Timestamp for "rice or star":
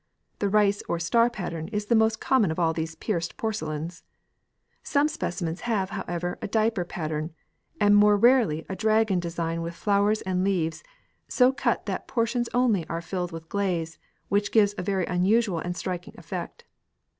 0.49-1.29